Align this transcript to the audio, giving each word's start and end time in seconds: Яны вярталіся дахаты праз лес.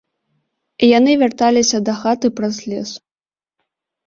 Яны 0.97 1.11
вярталіся 1.23 1.77
дахаты 1.91 2.27
праз 2.41 2.55
лес. 2.73 2.89